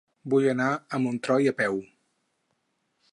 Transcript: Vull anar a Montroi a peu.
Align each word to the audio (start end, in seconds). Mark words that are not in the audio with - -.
Vull 0.33 0.45
anar 0.53 0.69
a 0.73 1.01
Montroi 1.03 1.51
a 1.53 1.55
peu. 1.61 1.77